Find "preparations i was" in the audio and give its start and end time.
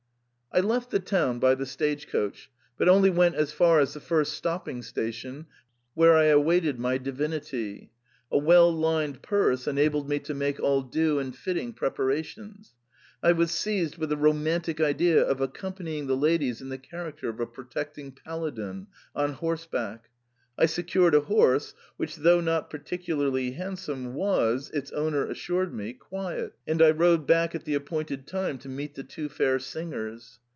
11.71-13.51